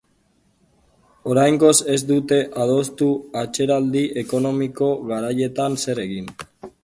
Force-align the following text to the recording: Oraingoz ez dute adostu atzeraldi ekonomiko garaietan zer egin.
Oraingoz 1.33 1.73
ez 1.95 1.99
dute 2.11 2.39
adostu 2.63 3.11
atzeraldi 3.43 4.03
ekonomiko 4.23 4.87
garaietan 5.11 5.77
zer 5.85 6.03
egin. 6.07 6.35